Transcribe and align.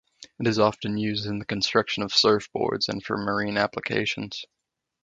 It 0.39 0.47
is 0.47 0.57
often 0.57 0.97
used 0.97 1.27
in 1.27 1.37
the 1.37 1.45
construction 1.45 2.01
of 2.01 2.11
surfboards 2.11 2.89
and 2.89 3.05
for 3.05 3.17
marine 3.17 3.55
applications. 3.55 4.43